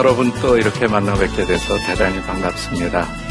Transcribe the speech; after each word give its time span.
여러분 0.00 0.32
또 0.40 0.56
이렇게 0.56 0.86
만나 0.86 1.12
뵙게 1.12 1.44
돼서 1.44 1.76
대단히 1.86 2.22
반갑습니다. 2.22 3.29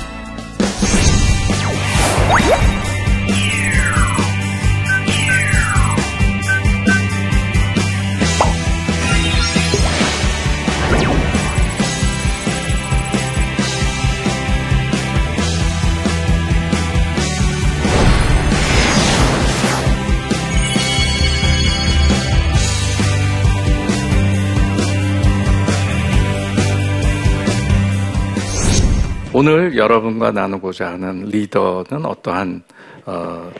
오늘 29.40 29.78
여러분과 29.78 30.32
나누고자 30.32 30.88
하는 30.88 31.26
리더는 31.26 32.06
어떠한 32.06 32.64
어, 33.06 33.52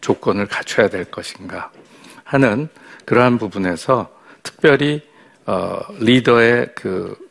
조건을 0.00 0.46
갖춰야 0.46 0.88
될 0.88 1.04
것인가 1.04 1.72
하는 2.24 2.68
그러한 3.04 3.38
부분에서 3.38 4.10
특별히 4.42 5.02
어, 5.46 5.80
리더의 5.98 6.74
그 6.74 7.28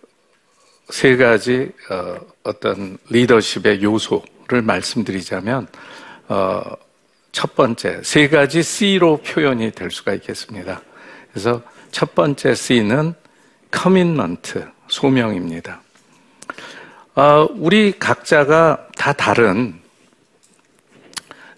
세 0.89 1.17
가지 1.17 1.71
어, 1.89 2.17
어떤 2.43 2.97
리더십의 3.09 3.83
요소를 3.83 4.61
말씀드리자면 4.63 5.67
어, 6.29 6.61
첫 7.31 7.55
번째 7.55 8.01
세 8.03 8.29
가지 8.29 8.63
C로 8.63 9.17
표현이 9.17 9.71
될 9.71 9.91
수가 9.91 10.13
있겠습니다. 10.13 10.81
그래서 11.31 11.61
첫 11.91 12.15
번째 12.15 12.55
C는 12.55 13.13
commitment 13.71 14.65
소명입니다. 14.87 15.81
어, 17.17 17.47
우리 17.55 17.97
각자가 17.97 18.89
다 18.95 19.11
다른 19.11 19.73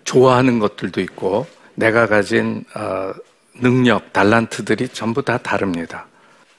좋아하는 0.05 0.57
것들도 0.57 1.01
있고 1.01 1.47
내가 1.75 2.07
가진 2.07 2.63
어, 2.73 3.11
능력, 3.55 4.13
달란트들이 4.13 4.87
전부 4.87 5.21
다 5.21 5.37
다릅니다. 5.37 6.05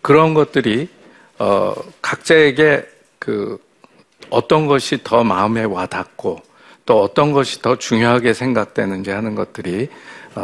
그런 0.02 0.34
것들이 0.34 0.90
어, 1.38 1.74
각자에게 2.02 2.86
그 3.18 3.56
어떤 4.28 4.66
것이 4.66 5.02
더 5.02 5.24
마음에 5.24 5.64
와닿고 5.64 6.42
또 6.84 7.00
어떤 7.00 7.32
것이 7.32 7.62
더 7.62 7.76
중요하게 7.76 8.34
생각되는지 8.34 9.12
하는 9.12 9.34
것들이 9.34 9.88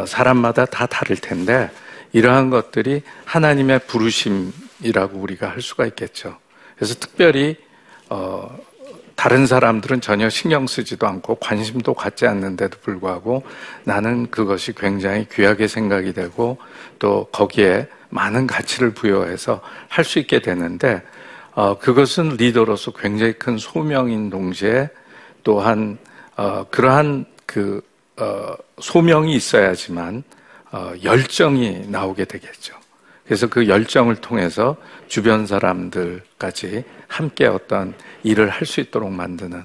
사람마다 0.06 0.64
다 0.64 0.86
다를 0.86 1.16
텐데 1.16 1.70
이러한 2.14 2.48
것들이 2.48 3.02
하나님의 3.26 3.80
부르심이라고 3.80 5.18
우리가 5.18 5.50
할 5.50 5.60
수가 5.60 5.84
있겠죠. 5.88 6.38
그래서 6.76 6.94
특별히 6.94 7.65
어, 8.10 8.56
다른 9.14 9.46
사람들은 9.46 10.00
전혀 10.02 10.28
신경 10.28 10.66
쓰지도 10.66 11.06
않고 11.06 11.36
관심도 11.36 11.94
갖지 11.94 12.26
않는데도 12.26 12.78
불구하고 12.80 13.42
나는 13.84 14.30
그것이 14.30 14.74
굉장히 14.74 15.26
귀하게 15.30 15.66
생각이 15.66 16.12
되고 16.12 16.58
또 16.98 17.24
거기에 17.32 17.88
많은 18.10 18.46
가치를 18.46 18.92
부여해서 18.92 19.60
할 19.88 20.04
수 20.04 20.18
있게 20.18 20.40
되는데 20.40 21.02
어, 21.52 21.78
그것은 21.78 22.36
리더로서 22.36 22.92
굉장히 22.92 23.32
큰 23.32 23.56
소명인 23.56 24.28
동시에 24.30 24.90
또한 25.42 25.98
어, 26.36 26.64
그러한 26.70 27.24
그 27.46 27.80
어, 28.18 28.54
소명이 28.78 29.34
있어야지만 29.34 30.22
어, 30.72 30.92
열정이 31.02 31.86
나오게 31.88 32.26
되겠죠. 32.26 32.74
그래서 33.26 33.48
그 33.48 33.68
열정을 33.68 34.16
통해서 34.16 34.76
주변 35.08 35.46
사람들까지 35.46 36.84
함께 37.08 37.46
어떤 37.46 37.94
일을 38.22 38.48
할 38.48 38.66
수 38.66 38.80
있도록 38.80 39.12
만드는 39.12 39.64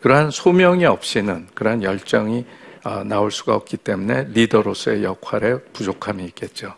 그러한 0.00 0.30
소명이 0.30 0.86
없이는 0.86 1.48
그러한 1.54 1.82
열정이 1.82 2.46
어, 2.84 3.04
나올 3.04 3.30
수가 3.30 3.54
없기 3.54 3.76
때문에 3.76 4.28
리더로서의 4.30 5.04
역할에 5.04 5.58
부족함이 5.72 6.24
있겠죠. 6.26 6.74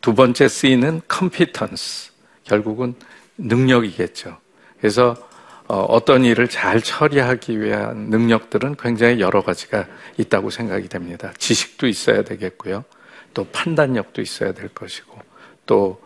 두 0.00 0.14
번째 0.14 0.46
C는 0.48 1.00
competence. 1.12 2.12
결국은 2.44 2.94
능력이겠죠. 3.38 4.36
그래서 4.78 5.16
어, 5.66 5.80
어떤 5.80 6.24
일을 6.24 6.46
잘 6.48 6.80
처리하기 6.80 7.60
위한 7.60 8.10
능력들은 8.10 8.76
굉장히 8.78 9.18
여러 9.20 9.42
가지가 9.42 9.86
있다고 10.18 10.50
생각이 10.50 10.88
됩니다. 10.88 11.32
지식도 11.38 11.88
있어야 11.88 12.22
되겠고요. 12.22 12.84
또 13.34 13.44
판단력도 13.52 14.22
있어야 14.22 14.52
될 14.52 14.68
것이고 14.68 15.18
또 15.66 16.00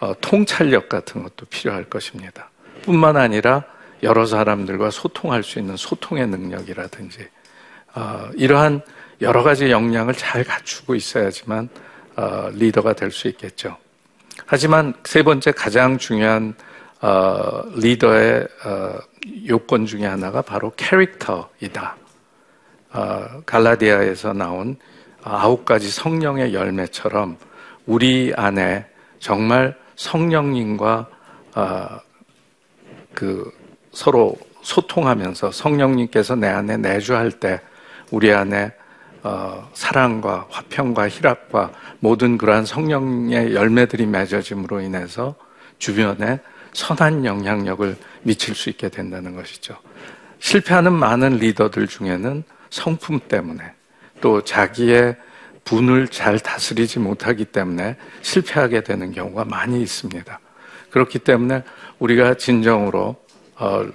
어, 0.00 0.14
통찰력 0.20 0.88
같은 0.88 1.22
것도 1.22 1.46
필요할 1.46 1.84
것입니다. 1.84 2.50
뿐만 2.82 3.16
아니라 3.16 3.64
여러 4.02 4.24
사람들과 4.24 4.90
소통할 4.90 5.42
수 5.42 5.58
있는 5.58 5.76
소통의 5.76 6.26
능력이라든지 6.26 7.28
어, 7.94 8.30
이러한 8.34 8.80
여러 9.20 9.42
가지 9.42 9.70
역량을 9.70 10.14
잘 10.14 10.42
갖추고 10.42 10.94
있어야지만 10.94 11.68
어, 12.16 12.48
리더가 12.52 12.94
될 12.94 13.10
수 13.10 13.28
있겠죠. 13.28 13.76
하지만 14.46 14.94
세 15.04 15.22
번째 15.22 15.52
가장 15.52 15.98
중요한 15.98 16.54
어, 17.02 17.62
리더의 17.76 18.48
어, 18.64 18.98
요건 19.48 19.84
중에 19.84 20.06
하나가 20.06 20.40
바로 20.40 20.72
캐릭터이다. 20.76 21.96
어, 22.92 23.42
갈라디아에서 23.44 24.32
나온 24.32 24.76
아홉 25.22 25.64
가지 25.64 25.90
성령의 25.90 26.54
열매처럼 26.54 27.36
우리 27.86 28.32
안에 28.36 28.86
정말 29.18 29.76
성령님과 29.96 31.08
어, 31.54 31.88
그 33.14 33.52
서로 33.92 34.36
소통하면서 34.62 35.52
성령님께서 35.52 36.36
내 36.36 36.48
안에 36.48 36.76
내주할 36.76 37.32
때 37.32 37.60
우리 38.10 38.32
안에 38.32 38.72
어, 39.22 39.68
사랑과 39.74 40.46
화평과 40.48 41.08
희락과 41.08 41.72
모든 41.98 42.38
그러한 42.38 42.64
성령의 42.64 43.54
열매들이 43.54 44.06
맺어짐으로 44.06 44.80
인해서 44.80 45.34
주변에 45.78 46.40
선한 46.72 47.24
영향력을 47.24 47.96
미칠 48.22 48.54
수 48.54 48.70
있게 48.70 48.88
된다는 48.88 49.34
것이죠. 49.34 49.76
실패하는 50.38 50.92
많은 50.92 51.36
리더들 51.36 51.86
중에는 51.86 52.44
성품 52.70 53.20
때문에 53.28 53.74
또 54.20 54.42
자기의 54.42 55.16
분을 55.64 56.08
잘 56.08 56.38
다스리지 56.38 56.98
못하기 56.98 57.46
때문에 57.46 57.96
실패하게 58.22 58.82
되는 58.82 59.12
경우가 59.12 59.44
많이 59.44 59.80
있습니다. 59.82 60.40
그렇기 60.90 61.20
때문에 61.20 61.62
우리가 61.98 62.34
진정으로 62.34 63.16
어, 63.56 63.86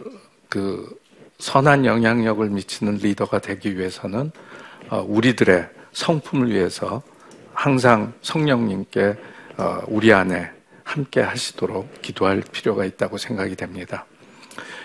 그 0.50 0.98
선한 1.40 1.86
영향력을 1.86 2.48
미치는 2.50 2.96
리더가 2.96 3.40
되기 3.40 3.78
위해서는 3.78 4.32
어, 4.90 5.06
우리들의 5.08 5.68
성품을 5.92 6.52
위해서 6.52 7.02
항상 7.54 8.14
성령님께 8.22 9.16
어, 9.58 9.82
우리 9.88 10.14
안에 10.14 10.52
함께 10.84 11.22
하시도록 11.22 12.02
기도할 12.02 12.44
필요가 12.52 12.86
있다고 12.86 13.18
생각이 13.18 13.56
됩니다. 13.56 14.06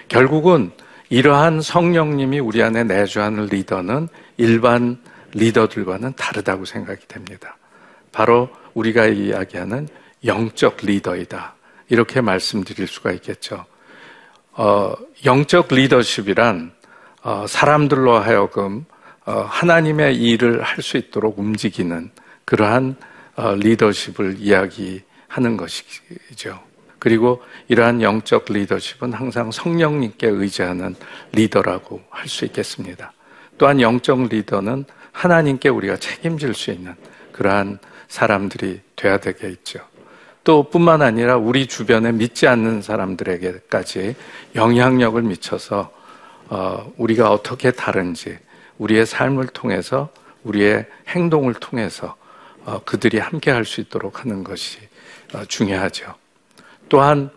결국은 0.09 0.73
이러한 1.09 1.61
성령님이 1.61 2.39
우리 2.39 2.63
안에 2.63 2.85
내주하는 2.85 3.47
리더는 3.47 4.09
일반 4.39 4.99
리더들과는 5.33 6.15
다르다고 6.15 6.65
생각이 6.65 7.07
됩니다. 7.09 7.57
바로 8.13 8.49
우리가 8.75 9.07
이야기하는 9.07 9.89
영적 10.25 10.79
리더이다. 10.83 11.55
이렇게 11.89 12.21
말씀드릴 12.21 12.87
수가 12.87 13.13
있겠죠. 13.13 13.65
어, 14.53 14.95
영적 15.25 15.69
리더십이란 15.71 16.73
어, 17.23 17.47
사람들로 17.47 18.19
하여금 18.19 18.85
어, 19.27 19.41
하나님의 19.43 20.17
일을 20.17 20.63
할 20.63 20.83
수 20.83 20.97
있도록 20.97 21.39
움직이는 21.39 22.11
그러한 22.45 22.97
어, 23.37 23.55
리더십을 23.55 24.37
이야기하는 24.39 25.57
것이죠. 25.57 26.61
그리고 26.99 27.43
이러한 27.69 28.03
영적 28.03 28.47
리더십은 28.49 29.13
항상 29.13 29.51
성령님께 29.51 30.27
의지하는 30.29 30.95
리더라고 31.33 32.03
할 32.11 32.29
수 32.29 32.45
있겠습니다. 32.45 33.13
또한 33.57 33.81
영적 33.81 34.29
리더는 34.29 34.85
하나님께 35.13 35.69
우리가 35.69 35.97
책임질 35.97 36.55
수 36.55 36.71
있는 36.71 36.95
그러한 37.33 37.79
사람들이 38.09 38.81
돼야 38.97 39.19
되겠죠. 39.19 39.81
또 40.43 40.69
뿐만 40.71 41.03
아니라 41.03 41.37
우리 41.37 41.67
주변에 41.67 42.13
믿지 42.13 42.47
않는 42.47 42.83
사람들에게까지 42.83 44.17
영향력을 44.55 45.21
미쳐서 45.23 45.93
어, 46.49 46.93
우리가 46.97 47.31
어떻게 47.31 47.71
다른지 47.71 48.39
우리의 48.79 49.07
삶을 49.07 49.49
통해서 49.49 50.11
우리의 50.43 50.87
행동을 51.09 51.55
통해서 51.55 52.17
어, 52.65 52.81
그들이 52.85 53.19
함께 53.19 53.51
할 53.51 53.65
수 53.65 53.81
있도록 53.81 54.21
하는 54.21 54.43
것이 54.43 54.79
어, 55.35 55.45
중요하죠. 55.45 56.15
또한 56.89 57.31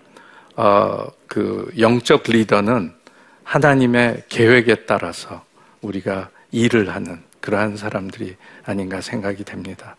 어, 0.56 1.08
그 1.28 1.72
영적 1.78 2.24
리더는 2.28 2.94
하나님의 3.44 4.24
계획에 4.30 4.86
따라서 4.86 5.44
우리가 5.81 6.30
일을 6.52 6.90
하는 6.90 7.22
그러한 7.44 7.75
사람들이 7.75 8.38
아닌가 8.66 9.01
생각이 9.01 9.44
됩니다. 9.44 9.98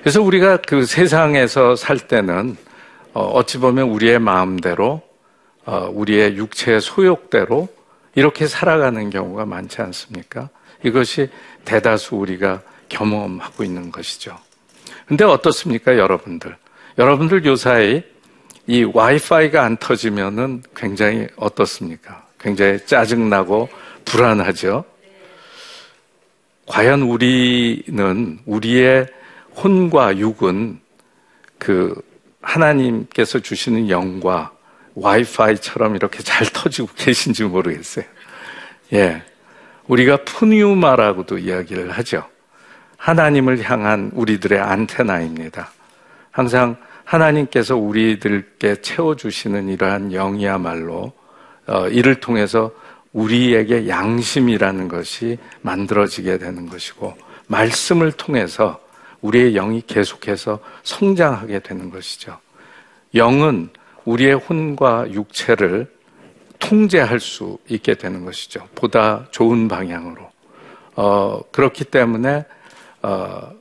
그래서 0.00 0.22
우리가 0.22 0.58
그 0.58 0.86
세상에서 0.86 1.74
살 1.74 1.98
때는 1.98 2.56
어, 3.12 3.24
어찌 3.32 3.58
보면 3.58 3.88
우리의 3.88 4.20
마음대로 4.20 5.02
어, 5.64 5.88
우리의 5.92 6.36
육체의 6.36 6.80
소욕대로 6.80 7.68
이렇게 8.14 8.46
살아가는 8.46 9.10
경우가 9.10 9.44
많지 9.44 9.82
않습니까? 9.82 10.50
이것이 10.84 11.30
대다수 11.64 12.14
우리가 12.14 12.62
경험하고 12.88 13.64
있는 13.64 13.90
것이죠. 13.90 14.38
근데 15.06 15.24
어떻습니까, 15.24 15.98
여러분들? 15.98 16.56
여러분들 16.96 17.44
요사이 17.44 18.04
이 18.68 18.84
와이파이가 18.84 19.64
안 19.64 19.76
터지면은 19.78 20.62
굉장히 20.76 21.26
어떻습니까? 21.34 22.24
굉장히 22.38 22.78
짜증나고 22.86 23.68
불안하죠? 24.04 24.84
과연 26.66 27.02
우리는 27.02 28.38
우리의 28.46 29.06
혼과 29.56 30.16
육은 30.18 30.80
그 31.58 31.94
하나님께서 32.40 33.38
주시는 33.38 33.88
영과 33.88 34.52
와이파이처럼 34.94 35.96
이렇게 35.96 36.22
잘 36.22 36.46
터지고 36.46 36.88
계신지 36.96 37.44
모르겠어요. 37.44 38.04
예. 38.92 39.22
우리가 39.88 40.18
푸니우마라고도 40.24 41.38
이야기를 41.38 41.90
하죠. 41.92 42.26
하나님을 42.96 43.62
향한 43.62 44.10
우리들의 44.14 44.58
안테나입니다. 44.58 45.70
항상 46.30 46.76
하나님께서 47.04 47.76
우리들께 47.76 48.80
채워주시는 48.80 49.68
이러한 49.68 50.12
영이야말로 50.12 51.12
어, 51.66 51.88
이를 51.88 52.16
통해서 52.16 52.72
우리에게 53.14 53.88
양심이라는 53.88 54.88
것이 54.88 55.38
만들어지게 55.62 56.38
되는 56.38 56.68
것이고 56.68 57.16
말씀을 57.46 58.12
통해서 58.12 58.80
우리의 59.22 59.54
영이 59.54 59.84
계속해서 59.86 60.58
성장하게 60.82 61.60
되는 61.60 61.90
것이죠. 61.90 62.38
영은 63.14 63.70
우리의 64.04 64.34
혼과 64.34 65.10
육체를 65.12 65.90
통제할 66.58 67.20
수 67.20 67.58
있게 67.68 67.94
되는 67.94 68.24
것이죠. 68.24 68.68
보다 68.74 69.26
좋은 69.30 69.68
방향으로. 69.68 70.30
어, 70.96 71.40
그렇기 71.50 71.84
때문에 71.84 72.44
어, 73.02 73.52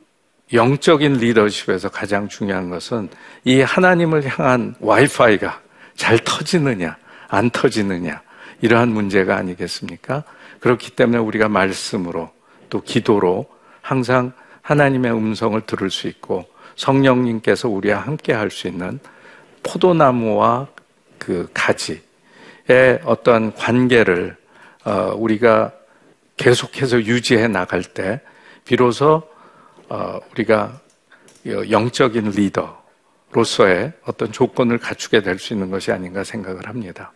영적인 0.52 1.14
리더십에서 1.14 1.90
가장 1.90 2.28
중요한 2.28 2.70
것은 2.70 3.10
이 3.44 3.62
하나님을 3.62 4.26
향한 4.26 4.76
와이파이가 4.80 5.62
잘 5.96 6.18
터지느냐, 6.20 6.98
안 7.28 7.50
터지느냐, 7.50 8.22
이러한 8.64 8.90
문제가 8.94 9.36
아니겠습니까? 9.36 10.24
그렇기 10.62 10.92
때문에 10.92 11.18
우리가 11.18 11.50
말씀으로 11.50 12.32
또 12.70 12.82
기도로 12.82 13.46
항상 13.82 14.32
하나님의 14.62 15.12
음성을 15.12 15.60
들을 15.66 15.92
수 15.92 16.08
있고 16.08 16.46
성령님께서 16.78 17.68
우리와 17.68 18.00
함께 18.00 18.32
할 18.32 18.50
수 18.50 18.70
있는 18.70 19.02
포도나무와 19.64 20.68
그 21.18 21.50
가지의 21.54 23.02
어떤 23.04 23.54
관계를 23.54 24.38
어, 24.86 25.14
우리가 25.14 25.74
계속해서 26.38 27.00
유지해 27.04 27.50
나갈 27.50 27.84
때 27.84 28.22
비로소 28.64 29.24
어, 29.90 30.20
우리가 30.32 30.80
영적인 31.46 32.32
리더로서의 32.32 33.92
어떤 34.06 34.32
조건을 34.32 34.78
갖추게 34.78 35.22
될 35.22 35.38
수 35.38 35.52
있는 35.52 35.70
것이 35.70 35.92
아닌가 35.92 36.24
생각을 36.24 36.70
합니다. 36.70 37.12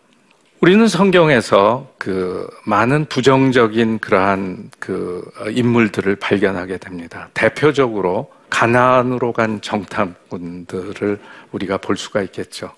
우리는 0.60 0.88
성경에서 0.88 1.88
그 2.00 2.50
많은 2.66 3.06
부정적인 3.06 4.00
그러한 4.00 4.72
그 4.80 5.24
인물들을 5.52 6.16
발견하게 6.16 6.80
됩니다. 6.80 7.30
대표적으로 7.36 8.32
가나안으로 8.50 9.34
간 9.34 9.62
정탐꾼들을 9.62 11.20
우리가 11.52 11.78
볼 11.78 11.96
수가 11.96 12.24
있겠죠. 12.24 12.72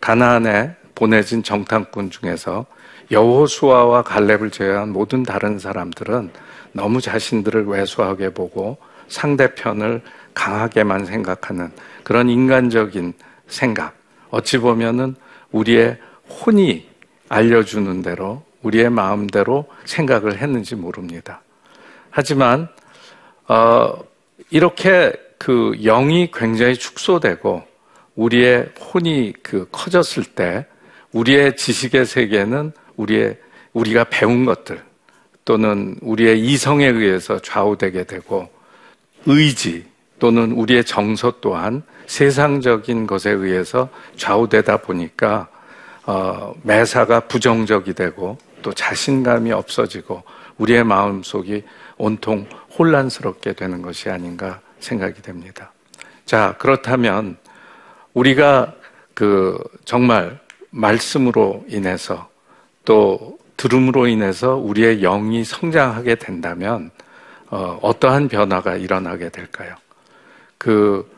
가나안에 0.00 0.76
보내진 0.94 1.42
정탐꾼 1.42 2.10
중에서 2.10 2.66
여호수아와 3.10 4.02
갈렙을 4.02 4.52
제외한 4.52 4.90
모든 4.90 5.24
다른 5.24 5.58
사람들은 5.58 6.30
너무 6.70 7.00
자신들을 7.00 7.66
왜소하게 7.66 8.32
보고 8.32 8.78
상대편을 9.08 10.02
강하게만 10.34 11.04
생각하는 11.04 11.72
그런 12.04 12.30
인간적인 12.30 13.14
생각. 13.48 13.96
어찌 14.30 14.58
보면은 14.58 15.16
우리의 15.50 15.98
혼이 16.28 16.93
알려주는 17.28 18.02
대로 18.02 18.42
우리의 18.62 18.90
마음대로 18.90 19.66
생각을 19.84 20.38
했는지 20.38 20.74
모릅니다. 20.74 21.42
하지만 22.10 22.68
어, 23.48 23.92
이렇게 24.50 25.12
그 25.38 25.76
영이 25.82 26.30
굉장히 26.32 26.74
축소되고 26.74 27.62
우리의 28.16 28.70
혼이 28.80 29.34
그 29.42 29.68
커졌을 29.70 30.24
때 30.24 30.66
우리의 31.12 31.56
지식의 31.56 32.06
세계는 32.06 32.72
우리의 32.96 33.38
우리가 33.72 34.04
배운 34.04 34.44
것들 34.44 34.82
또는 35.44 35.96
우리의 36.00 36.40
이성에 36.40 36.86
의해서 36.86 37.40
좌우되게 37.40 38.04
되고 38.04 38.48
의지 39.26 39.84
또는 40.18 40.52
우리의 40.52 40.84
정서 40.84 41.34
또한 41.40 41.82
세상적인 42.06 43.06
것에 43.06 43.30
의해서 43.30 43.88
좌우되다 44.16 44.78
보니까 44.78 45.48
어, 46.06 46.54
매사가 46.62 47.20
부정적이 47.20 47.94
되고 47.94 48.38
또 48.62 48.72
자신감이 48.72 49.52
없어지고 49.52 50.22
우리의 50.58 50.84
마음속이 50.84 51.64
온통 51.96 52.46
혼란스럽게 52.78 53.54
되는 53.54 53.82
것이 53.82 54.10
아닌가 54.10 54.60
생각이 54.80 55.22
됩니다. 55.22 55.72
자, 56.26 56.54
그렇다면 56.58 57.36
우리가 58.12 58.74
그 59.14 59.58
정말 59.84 60.38
말씀으로 60.70 61.64
인해서 61.68 62.28
또 62.84 63.38
들음으로 63.56 64.06
인해서 64.08 64.56
우리의 64.56 65.00
영이 65.00 65.44
성장하게 65.44 66.16
된다면 66.16 66.90
어, 67.50 67.78
어떠한 67.82 68.28
변화가 68.28 68.76
일어나게 68.76 69.28
될까요? 69.28 69.76
그 70.58 71.08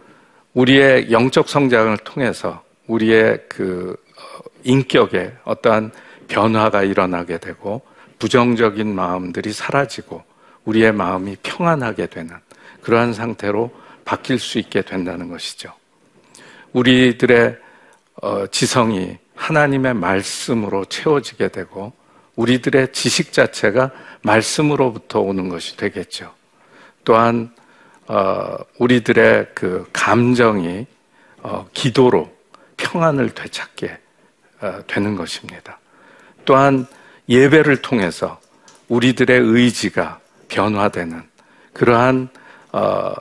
우리의 0.54 1.10
영적 1.10 1.48
성장을 1.48 1.96
통해서 1.98 2.62
우리의 2.86 3.44
그 3.48 3.96
어, 4.18 4.42
인격에 4.66 5.32
어떠한 5.44 5.92
변화가 6.28 6.82
일어나게 6.82 7.38
되고 7.38 7.82
부정적인 8.18 8.94
마음들이 8.94 9.52
사라지고 9.52 10.22
우리의 10.64 10.92
마음이 10.92 11.36
평안하게 11.42 12.06
되는 12.06 12.36
그러한 12.82 13.14
상태로 13.14 13.72
바뀔 14.04 14.38
수 14.38 14.58
있게 14.58 14.82
된다는 14.82 15.28
것이죠. 15.28 15.72
우리들의 16.72 17.56
어, 18.22 18.46
지성이 18.48 19.18
하나님의 19.34 19.94
말씀으로 19.94 20.84
채워지게 20.86 21.48
되고 21.48 21.92
우리들의 22.34 22.92
지식 22.92 23.32
자체가 23.32 23.90
말씀으로부터 24.22 25.20
오는 25.20 25.48
것이 25.48 25.76
되겠죠. 25.76 26.32
또한 27.04 27.54
어, 28.08 28.56
우리들의 28.78 29.48
그 29.54 29.88
감정이 29.92 30.86
어, 31.42 31.66
기도로 31.72 32.30
평안을 32.76 33.30
되찾게 33.30 33.86
어, 33.88 34.05
되는 34.86 35.16
것입니다. 35.16 35.78
또한 36.44 36.86
예배를 37.28 37.82
통해서 37.82 38.40
우리들의 38.88 39.38
의지가 39.40 40.20
변화되는 40.48 41.22
그러한 41.72 42.28
어, 42.72 43.14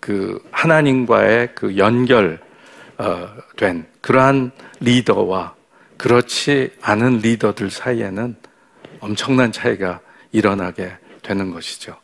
그 0.00 0.42
하나님과의 0.50 1.54
그 1.54 1.76
연결된 1.76 2.38
어, 2.98 3.28
그러한 4.00 4.50
리더와 4.80 5.54
그렇지 5.96 6.72
않은 6.82 7.18
리더들 7.18 7.70
사이에는 7.70 8.36
엄청난 9.00 9.52
차이가 9.52 10.00
일어나게 10.32 10.92
되는 11.22 11.50
것이죠. 11.50 11.96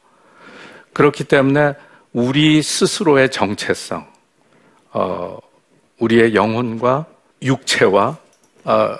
그렇기 0.92 1.24
때문에 1.24 1.74
우리 2.12 2.62
스스로의 2.62 3.30
정체성, 3.30 4.06
어, 4.92 5.38
우리의 5.98 6.34
영혼과 6.34 7.06
육체와 7.42 8.18
어, 8.64 8.96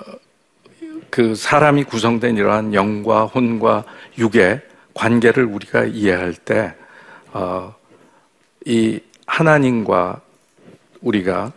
그 1.09 1.35
사람이 1.35 1.85
구성된 1.85 2.37
이러한 2.37 2.73
영과 2.73 3.25
혼과 3.25 3.85
육의 4.17 4.61
관계를 4.93 5.45
우리가 5.45 5.85
이해할 5.85 6.33
때, 6.33 6.73
어, 7.31 7.73
이 8.65 8.99
하나님과 9.25 10.21
우리가 11.01 11.51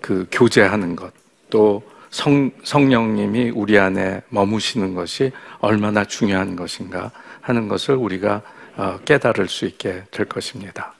그 0.00 0.26
교제하는 0.30 0.96
것, 0.96 1.12
또 1.50 1.82
성, 2.10 2.50
성령님이 2.62 3.50
우리 3.50 3.78
안에 3.78 4.22
머무시는 4.28 4.94
것이 4.94 5.32
얼마나 5.60 6.04
중요한 6.04 6.56
것인가 6.56 7.10
하는 7.40 7.68
것을 7.68 7.96
우리가 7.96 8.42
어, 8.76 8.98
깨달을 9.04 9.48
수 9.48 9.66
있게 9.66 10.04
될 10.10 10.26
것입니다. 10.26 10.94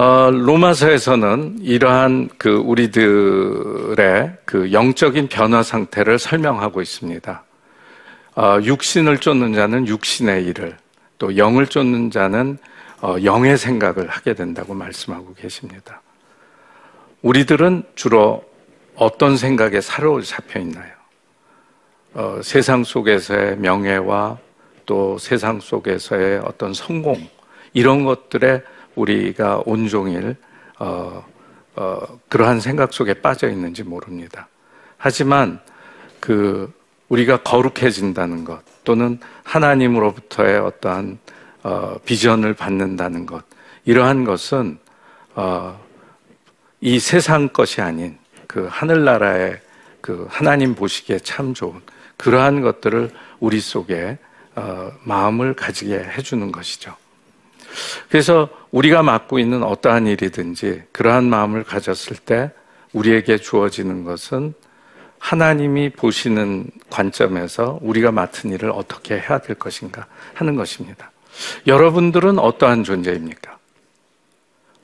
어, 0.00 0.30
로마서에서는 0.30 1.58
이러한 1.60 2.30
그 2.38 2.48
우리들의 2.56 4.32
그 4.46 4.72
영적인 4.72 5.28
변화 5.28 5.62
상태를 5.62 6.18
설명하고 6.18 6.80
있습니다. 6.80 7.44
어, 8.34 8.58
육신을 8.62 9.18
쫓는 9.18 9.52
자는 9.52 9.86
육신의 9.86 10.46
일을, 10.46 10.78
또 11.18 11.36
영을 11.36 11.66
쫓는 11.66 12.10
자는 12.10 12.56
어, 13.02 13.16
영의 13.22 13.58
생각을 13.58 14.08
하게 14.08 14.32
된다고 14.32 14.72
말씀하고 14.72 15.34
계십니다. 15.34 16.00
우리들은 17.20 17.82
주로 17.94 18.42
어떤 18.94 19.36
생각에 19.36 19.82
사로잡혀 19.82 20.60
있나요? 20.60 20.92
어, 22.14 22.40
세상 22.42 22.84
속에서의 22.84 23.58
명예와 23.58 24.38
또 24.86 25.18
세상 25.18 25.60
속에서의 25.60 26.40
어떤 26.42 26.72
성공 26.72 27.28
이런 27.74 28.06
것들에 28.06 28.62
우리가 29.00 29.62
온종일 29.64 30.36
어, 30.78 31.24
어, 31.76 32.20
그러한 32.28 32.60
생각 32.60 32.92
속에 32.92 33.14
빠져 33.14 33.48
있는지 33.48 33.82
모릅니다. 33.82 34.48
하지만 34.98 35.60
그 36.20 36.72
우리가 37.08 37.42
거룩해진다는 37.42 38.44
것 38.44 38.62
또는 38.84 39.18
하나님으로부터의 39.44 40.58
어떠한 40.58 41.18
어, 41.62 41.96
비전을 42.04 42.54
받는다는 42.54 43.26
것 43.26 43.44
이러한 43.84 44.24
것은 44.24 44.78
어, 45.34 45.80
이 46.80 46.98
세상 46.98 47.48
것이 47.48 47.80
아닌 47.80 48.18
그 48.46 48.66
하늘나라의 48.70 49.60
그 50.00 50.26
하나님 50.30 50.74
보시기에 50.74 51.18
참 51.20 51.54
좋은 51.54 51.80
그러한 52.16 52.60
것들을 52.62 53.10
우리 53.38 53.60
속에 53.60 54.18
어, 54.56 54.92
마음을 55.04 55.54
가지게 55.54 55.98
해주는 55.98 56.52
것이죠. 56.52 56.94
그래서 58.08 58.48
우리가 58.70 59.02
맡고 59.02 59.38
있는 59.38 59.62
어떠한 59.62 60.06
일이든지 60.06 60.84
그러한 60.92 61.24
마음을 61.24 61.64
가졌을 61.64 62.16
때 62.16 62.50
우리에게 62.92 63.38
주어지는 63.38 64.04
것은 64.04 64.54
하나님이 65.18 65.90
보시는 65.90 66.70
관점에서 66.88 67.78
우리가 67.82 68.10
맡은 68.10 68.50
일을 68.50 68.70
어떻게 68.70 69.14
해야 69.14 69.38
될 69.38 69.56
것인가 69.56 70.06
하는 70.34 70.56
것입니다. 70.56 71.12
여러분들은 71.66 72.38
어떠한 72.38 72.84
존재입니까? 72.84 73.58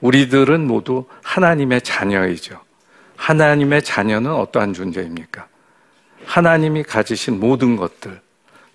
우리들은 0.00 0.66
모두 0.66 1.06
하나님의 1.22 1.80
자녀이죠. 1.82 2.60
하나님의 3.16 3.82
자녀는 3.82 4.30
어떠한 4.30 4.74
존재입니까? 4.74 5.48
하나님이 6.26 6.82
가지신 6.82 7.40
모든 7.40 7.76
것들, 7.76 8.20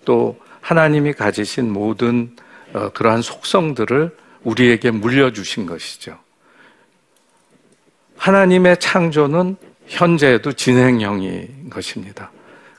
또 0.03 0.39
하나님이 0.62 1.13
가지신 1.13 1.72
모든 1.72 2.36
어, 2.36 2.50
그러한 2.94 3.22
속성들을 3.22 4.16
우리에게 4.44 4.92
물려주신 4.92 5.66
것이죠. 5.66 6.18
하나님의 8.18 8.80
창조는 8.80 9.58
현재에도 9.88 10.54
진행형인 10.54 11.70
것입니다. 11.70 12.32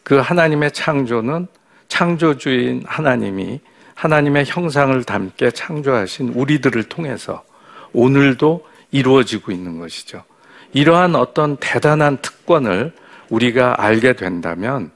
그 0.03 0.17
하나님의 0.17 0.73
창조는 0.73 1.47
창조주인 1.89 2.85
하나님이 2.87 3.61
하나님의 3.95 4.47
형상을 4.47 5.03
담게 5.05 5.51
창조하신 5.51 6.31
우리들을 6.31 6.85
통해서 6.85 7.45
오늘도 7.93 8.67
이루어지고 8.91 9.53
있는 9.53 9.79
것이죠. 9.79 10.25
이러한 10.73 11.15
어떤 11.15 11.57
대단한 11.59 12.17
특권을 12.19 12.93
우리가 13.29 13.77
알게 13.79 14.15
된다면 14.15 14.91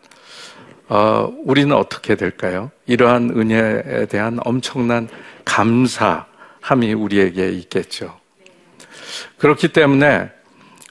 어, 0.89 1.33
우리는 1.45 1.75
어떻게 1.75 2.15
될까요? 2.15 2.71
이러한 2.87 3.31
은혜에 3.31 4.07
대한 4.07 4.39
엄청난 4.45 5.09
감사함이 5.45 6.93
우리에게 6.95 7.51
있겠죠. 7.51 8.17
그렇기 9.39 9.69
때문에 9.69 10.31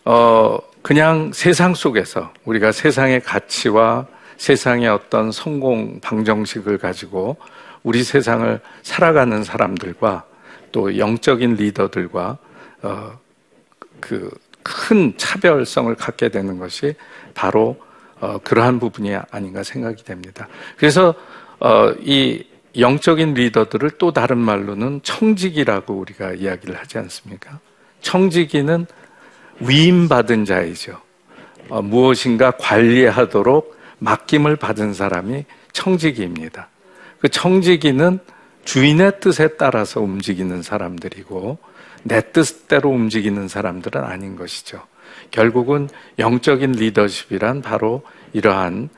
어, 0.03 0.59
그냥 0.81 1.31
세상 1.33 1.73
속에서 1.73 2.31
우리가 2.43 2.71
세상의 2.71 3.21
가치와 3.21 4.07
세상의 4.37 4.89
어떤 4.89 5.31
성공 5.31 5.99
방정식을 6.01 6.77
가지고 6.77 7.37
우리 7.83 8.03
세상을 8.03 8.59
살아가는 8.83 9.43
사람들과 9.43 10.25
또 10.71 10.97
영적인 10.97 11.55
리더들과 11.55 12.37
어, 12.81 13.19
그큰 14.01 15.13
차별성을 15.17 15.95
갖게 15.95 16.29
되는 16.29 16.59
것이 16.59 16.95
바로 17.33 17.77
어, 18.19 18.37
그러한 18.39 18.79
부분이 18.79 19.15
아닌가 19.31 19.63
생각이 19.63 20.03
됩니다. 20.03 20.47
그래서 20.77 21.13
어, 21.59 21.91
이 21.99 22.45
영적인 22.77 23.33
리더들을 23.33 23.91
또 23.91 24.11
다른 24.11 24.37
말로는 24.37 25.01
청지기라고 25.03 25.93
우리가 25.93 26.33
이야기를 26.33 26.77
하지 26.77 26.97
않습니까? 26.97 27.59
청지기는 28.01 28.85
위임받은 29.59 30.45
자이죠. 30.45 30.99
어, 31.69 31.81
무엇인가 31.81 32.51
관리하도록 32.51 33.75
맡김을 33.99 34.57
받은 34.57 34.93
사람이 34.93 35.45
청지기입니다. 35.71 36.69
그 37.19 37.29
청지기는 37.29 38.19
주인의 38.65 39.19
뜻에 39.19 39.49
따라서 39.57 40.01
움직이는 40.01 40.61
사람들이고 40.61 41.57
내 42.03 42.21
뜻대로 42.31 42.89
움직이는 42.89 43.47
사람들은 43.47 44.03
아닌 44.03 44.35
것이죠. 44.35 44.81
결국은 45.35 45.89
영적인 46.17 46.71
리더십이란 46.71 47.61
바로 47.61 48.03
이러한 48.31 48.89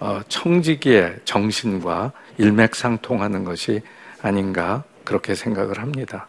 어, 0.00 0.20
청지기의 0.26 1.20
정신과 1.24 2.10
일맥상통하는 2.36 3.44
것이 3.44 3.80
아닌가 4.20 4.82
그렇게 5.04 5.36
생각을 5.36 5.78
합니다. 5.78 6.26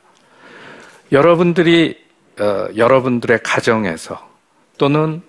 여러분들이 1.11 1.97
어, 2.39 2.67
여러분들의 2.77 3.39
가정에서 3.41 4.29
또는 4.77 5.23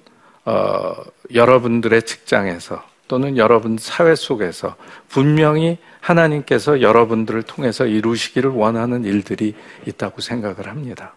어, 0.45 0.93
여러분들의 1.33 2.03
직장에서 2.03 2.85
또는 3.09 3.39
여러분 3.39 3.79
사회 3.79 4.15
속에서 4.15 4.77
분명히 5.09 5.79
하나님께서 6.01 6.83
여러분들을 6.83 7.43
통해서 7.45 7.87
이루시기를 7.87 8.51
원하는 8.51 9.05
일들이 9.05 9.55
있다고 9.87 10.21
생각을 10.21 10.67
합니다. 10.69 11.15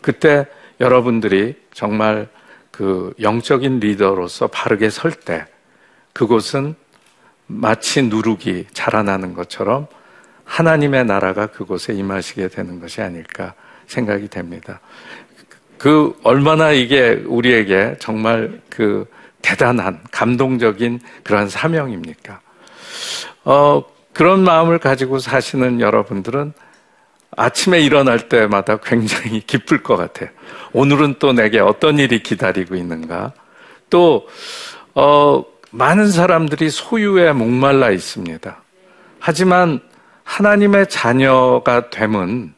그때 0.00 0.46
여러분들이 0.80 1.56
정말 1.72 2.28
그 2.70 3.12
영적인 3.20 3.80
리더로서 3.80 4.46
바르게 4.48 4.90
설 4.90 5.12
때 5.12 5.46
그곳은 6.12 6.74
마치 7.46 8.02
누룩이 8.02 8.66
자라나는 8.72 9.34
것처럼 9.34 9.86
하나님의 10.44 11.04
나라가 11.04 11.46
그곳에 11.46 11.92
임하시게 11.94 12.48
되는 12.48 12.80
것이 12.80 13.00
아닐까 13.00 13.54
생각이 13.86 14.28
됩니다. 14.28 14.80
그 15.78 16.18
얼마나 16.24 16.72
이게 16.72 17.22
우리에게 17.26 17.96
정말 18.00 18.60
그 18.68 19.06
대단한 19.42 20.00
감동적인 20.10 21.00
그러한 21.22 21.48
사명입니까? 21.48 22.40
어, 23.44 23.84
그런 24.12 24.42
마음을 24.42 24.78
가지고 24.78 25.18
사시는 25.18 25.80
여러분들은 25.80 26.52
아침에 27.36 27.80
일어날 27.80 28.28
때마다 28.28 28.78
굉장히 28.78 29.40
기쁠 29.46 29.82
것 29.82 29.96
같아요. 29.96 30.30
오늘은 30.72 31.16
또 31.18 31.32
내게 31.32 31.60
어떤 31.60 31.98
일이 31.98 32.22
기다리고 32.22 32.74
있는가? 32.74 33.32
또, 33.90 34.28
어, 34.94 35.44
많은 35.70 36.10
사람들이 36.10 36.70
소유에 36.70 37.32
목말라 37.32 37.90
있습니다. 37.90 38.62
하지만 39.18 39.80
하나님의 40.24 40.88
자녀가 40.88 41.90
됨은 41.90 42.54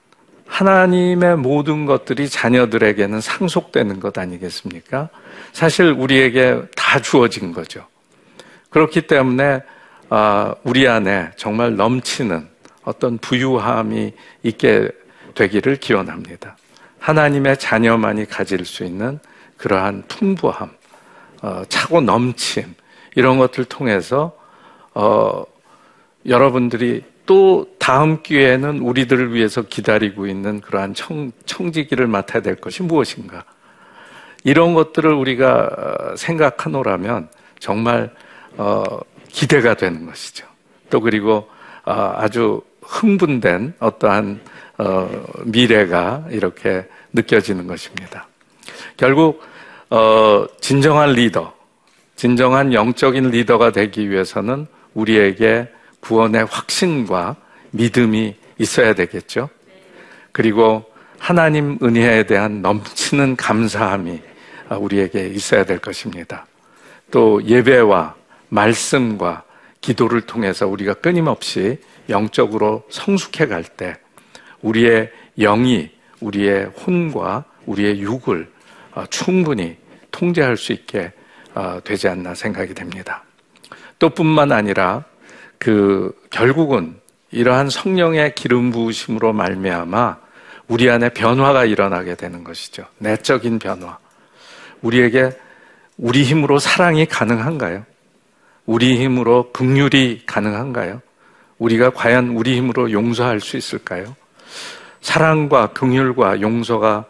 하나님의 0.47 1.37
모든 1.37 1.87
것들이 1.87 2.29
자녀들에게는 2.29 3.21
상속되는 3.21 4.01
것 4.01 4.19
아니겠습니까? 4.19 5.09
사실 5.53 5.93
우리에게 5.93 6.63
다 6.75 7.01
주어진 7.01 7.53
거죠. 7.53 7.87
그렇기 8.71 9.03
때문에 9.03 9.61
아, 10.09 10.55
우리 10.65 10.89
안에 10.89 11.31
정말 11.37 11.77
넘치는 11.77 12.49
어떤 12.91 13.19
부유함이 13.19 14.13
있게 14.43 14.91
되기를 15.35 15.77
기원합니다. 15.77 16.57
하나님의 16.99 17.57
자녀만이 17.57 18.27
가질 18.27 18.65
수 18.65 18.85
있는 18.85 19.21
그러한 19.57 20.05
풍부함, 20.09 20.71
어, 21.43 21.63
차고 21.69 22.01
넘침 22.01 22.75
이런 23.15 23.39
것들 23.39 23.65
통해서 23.65 24.37
어, 24.93 25.45
여러분들이 26.27 27.05
또 27.27 27.67
다음 27.79 28.23
기회에는 28.23 28.81
우리들을 28.81 29.33
위해서 29.35 29.63
기다리고 29.63 30.27
있는 30.27 30.61
그러한 30.61 30.95
청, 30.95 31.31
청지기를 31.47 32.09
맡아야 32.09 32.43
될 32.43 32.57
것이 32.57 32.83
무엇인가? 32.83 33.45
이런 34.43 34.75
것들을 34.75 35.13
우리가 35.13 36.15
생각하노라면 36.17 37.29
정말 37.61 38.13
어, 38.57 38.85
기대가 39.29 39.75
되는 39.75 40.07
것이죠. 40.07 40.47
또 40.91 41.01
그리고 41.01 41.49
어, 41.85 42.15
아주 42.17 42.63
흥분된 42.83 43.75
어떠한 43.79 44.41
어, 44.79 45.25
미래가 45.45 46.25
이렇게 46.31 46.87
느껴지는 47.13 47.67
것입니다. 47.67 48.29
결국 48.97 49.43
어, 49.91 50.47
진정한 50.61 51.13
리더, 51.13 51.53
진정한 52.17 52.73
영적인 52.73 53.31
리더가 53.31 53.73
되기 53.73 54.09
위해서는 54.11 54.67
우리에게 54.95 55.69
구원의 56.01 56.47
확신과 56.47 57.37
믿음이 57.73 58.37
있어야 58.59 58.95
되겠죠. 58.95 59.49
그리고 60.33 60.85
하나님 61.19 61.79
은혜에 61.83 62.25
대한 62.25 62.63
넘치는 62.63 63.37
감사함이 63.37 64.21
우리에게 64.71 65.27
있어야 65.29 65.65
될 65.65 65.79
것입니다. 65.79 66.47
또 67.11 67.45
예배와 67.45 68.15
말씀과 68.49 69.43
기도를 69.81 70.23
통해서 70.23 70.67
우리가 70.67 70.95
끊임없이 70.95 71.79
영적으로 72.11 72.85
성숙해 72.91 73.47
갈 73.47 73.65
때 73.65 73.97
우리의 74.63 75.11
영이 75.39 75.91
우리의 76.21 76.67
혼과 76.67 77.45
우리의 77.67 78.01
육을 78.01 78.51
충분히 79.09 79.77
통제할 80.11 80.57
수 80.57 80.73
있게 80.73 81.13
어, 81.55 81.81
되지 81.83 82.09
않나 82.09 82.35
생각이 82.35 82.75
됩니다. 82.75 83.25
또 83.99 84.11
뿐만 84.11 84.53
아니라 84.53 85.05
그 85.59 86.15
결국은 86.31 86.99
이러한 87.31 87.71
성령의 87.71 88.35
기름 88.35 88.71
부으심으로 88.71 89.33
말미암아 89.33 90.19
우리 90.69 90.89
안에 90.89 91.11
변화가 91.11 91.65
일어나게 91.65 92.15
되는 92.15 92.45
것이죠. 92.45 92.85
내적인 92.99 93.59
변화. 93.59 93.99
우리에게 94.83 95.31
우리 95.97 96.23
힘으로 96.25 96.59
사랑이 96.59 97.07
가능한가요? 97.07 97.85
우리 98.67 99.01
힘으로 99.01 99.51
긍휼이 99.53 100.23
가능한가요? 100.27 101.03
우리가 101.61 101.91
과연 101.91 102.31
우리 102.31 102.57
힘으로 102.57 102.91
용서할 102.91 103.41
수 103.41 103.57
있을까요? 103.57 104.17
사랑과 105.01 105.69
긍휼과 105.69 106.41
용서가 106.41 107.05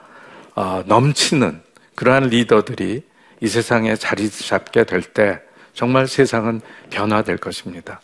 어, 0.54 0.83
넘치는 0.87 1.62
그러한 1.95 2.25
리더들이 2.25 3.02
이 3.40 3.47
세상에 3.49 3.97
자리 3.97 4.28
잡게 4.28 4.85
될 4.85 5.02
때 5.02 5.40
정말 5.73 6.07
세상은 6.07 6.61
변화될 6.90 7.38
것입니다. 7.38 8.00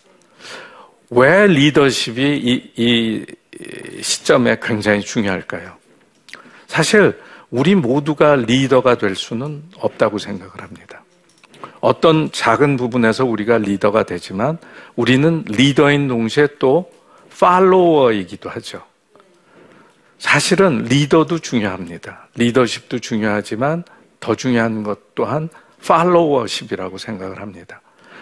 왜 1.10 1.46
리더십이 1.46 2.22
이, 2.22 2.72
이 2.76 3.26
시점에 4.02 4.58
굉장히 4.62 5.00
중요할까요? 5.02 5.76
사실 6.66 7.20
우리 7.50 7.74
모두가 7.74 8.36
리더가 8.36 8.98
될 8.98 9.14
수는 9.14 9.62
없다고 9.78 10.18
생각을 10.18 10.62
합니다. 10.62 11.02
어떤 11.86 12.32
작은 12.32 12.76
부분에서 12.76 13.24
우리가 13.24 13.58
리더가 13.58 14.02
되지만 14.02 14.58
우리는 14.96 15.44
리더인 15.46 16.08
동시에 16.08 16.48
또 16.58 16.90
팔로워이기도 17.38 18.50
하죠. 18.50 18.82
사실은 20.18 20.82
리더도 20.82 21.38
중요합니다. 21.38 22.26
리더십도 22.34 22.98
중요하지만 22.98 23.84
더 24.18 24.34
중요한 24.34 24.82
것 24.82 25.14
또한 25.14 25.48
팔로워십이라고 25.86 26.98
생각을 26.98 27.40
합니다. 27.40 27.80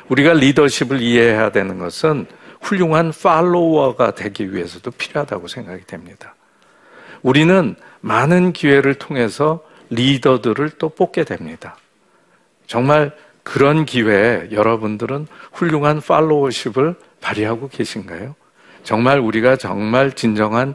우리가 0.09 0.35
리더십을 0.35 1.00
이해해야 1.00 1.50
되는 1.50 1.78
것은 1.78 2.26
훌륭한 2.61 3.14
팔로워가 3.18 4.14
되기 4.14 4.52
위해서도 4.52 4.90
필요하다고 4.90 5.49
생각이 5.49 5.87
됩니다. 5.87 6.35
우리는 7.23 7.76
많은 8.02 8.52
기회를 8.52 8.97
통해서 8.97 9.64
리더들을 9.88 10.73
또 10.73 10.90
뽑게 10.90 11.25
됩니다. 11.25 11.78
정말 12.66 13.16
그런 13.44 13.84
기회에 13.84 14.48
여러분들은 14.50 15.28
훌륭한 15.52 16.00
팔로워십을 16.00 16.96
발휘하고 17.20 17.68
계신가요? 17.68 18.34
정말 18.82 19.20
우리가 19.20 19.56
정말 19.56 20.12
진정한 20.12 20.74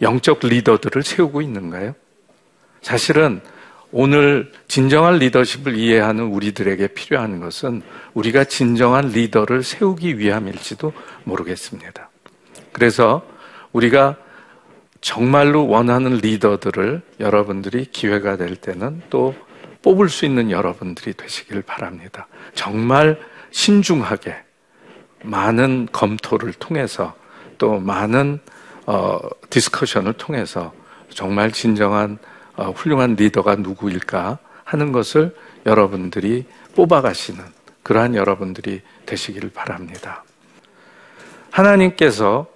영적 0.00 0.40
리더들을 0.42 1.02
세우고 1.02 1.42
있는가요? 1.42 1.94
사실은 2.82 3.40
오늘 3.92 4.52
진정한 4.68 5.16
리더십을 5.16 5.74
이해하는 5.74 6.24
우리들에게 6.26 6.88
필요한 6.88 7.40
것은 7.40 7.82
우리가 8.14 8.44
진정한 8.44 9.08
리더를 9.08 9.62
세우기 9.64 10.18
위함일지도 10.18 10.92
모르겠습니다. 11.24 12.08
그래서 12.72 13.26
우리가 13.72 14.16
정말로 15.00 15.66
원하는 15.66 16.18
리더들을 16.18 17.02
여러분들이 17.18 17.86
기회가 17.86 18.36
될 18.36 18.56
때는 18.56 19.02
또 19.10 19.34
뽑을 19.82 20.08
수 20.08 20.24
있는 20.24 20.50
여러분들이 20.50 21.14
되시길 21.14 21.62
바랍니다. 21.62 22.26
정말 22.54 23.20
신중하게 23.50 24.36
많은 25.22 25.88
검토를 25.92 26.52
통해서 26.52 27.14
또 27.58 27.78
많은 27.78 28.40
어, 28.86 29.18
discussion을 29.50 30.14
통해서 30.14 30.72
정말 31.10 31.52
진정한 31.52 32.18
어, 32.56 32.70
훌륭한 32.70 33.14
리더가 33.14 33.56
누구일까 33.56 34.38
하는 34.64 34.92
것을 34.92 35.34
여러분들이 35.66 36.46
뽑아가시는 36.74 37.44
그러한 37.82 38.14
여러분들이 38.14 38.82
되시기를 39.06 39.50
바랍니다. 39.50 40.24
하나님께서 41.50 42.46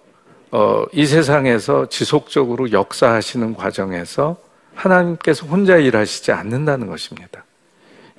어, 0.50 0.84
이 0.92 1.04
세상에서 1.04 1.88
지속적으로 1.88 2.70
역사하시는 2.70 3.54
과정에서 3.54 4.37
하나님께서 4.74 5.46
혼자 5.46 5.76
일하시지 5.76 6.32
않는다는 6.32 6.87
것입니다. 6.87 7.44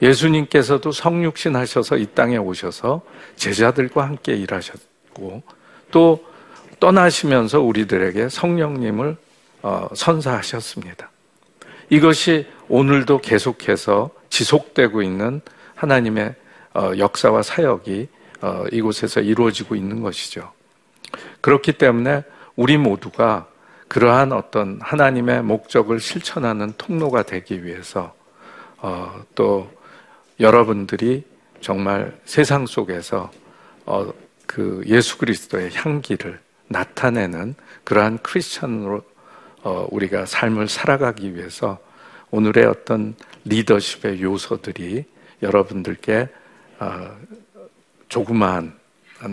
예수님께서도 0.01 0.91
성육신 0.91 1.55
하셔서 1.55 1.97
이 1.97 2.05
땅에 2.07 2.37
오셔서 2.37 3.01
제자들과 3.35 4.03
함께 4.03 4.35
일하셨고 4.35 5.43
또 5.91 6.25
떠나시면서 6.79 7.61
우리들에게 7.61 8.29
성령님을 8.29 9.17
어, 9.61 9.87
선사하셨습니다. 9.95 11.09
이것이 11.89 12.47
오늘도 12.67 13.21
계속해서 13.21 14.11
지속되고 14.29 15.01
있는 15.01 15.41
하나님의 15.75 16.35
어, 16.73 16.91
역사와 16.97 17.41
사역이 17.41 18.07
어, 18.41 18.65
이곳에서 18.71 19.21
이루어지고 19.21 19.75
있는 19.75 20.01
것이죠. 20.01 20.51
그렇기 21.41 21.73
때문에 21.73 22.23
우리 22.55 22.77
모두가 22.77 23.47
그러한 23.95 24.34
어떤 24.34 24.77
하나님의 24.81 25.41
목적을 25.43 26.01
실천하는 26.01 26.73
통로가 26.77 27.23
되기 27.23 27.63
위해서 27.63 28.13
어, 28.79 29.23
또 29.36 29.71
여러분들이 30.38 31.23
정말 31.62 32.13
세상 32.25 32.65
속에서 32.65 33.31
어, 33.86 34.12
그 34.45 34.84
예수 34.88 35.17
그리스도의 35.17 35.73
향기를 35.73 36.41
나타내는 36.67 37.55
그러한 37.86 38.17
크리스천으로 38.17 39.01
어, 39.63 39.88
우리가 39.89 40.25
삶을 40.25 40.67
살아가기 40.67 41.34
위해서 41.34 41.79
오늘의 42.31 42.65
어떤 42.65 43.15
리더십의 43.45 44.21
요소들이 44.21 45.05
여러분들께 45.41 46.27
어, 46.79 47.17
조그마한 48.10 48.77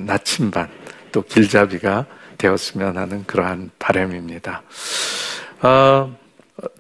나침반 0.06 0.70
또 1.10 1.20
길잡이가 1.22 2.06
되었으면 2.42 2.96
하는 2.96 3.24
그러한 3.24 3.70
바람입니다. 3.78 4.62
어, 5.62 6.16